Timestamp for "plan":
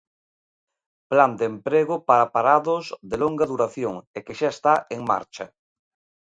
1.11-1.31